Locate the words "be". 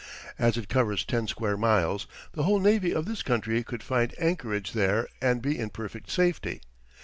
5.43-5.59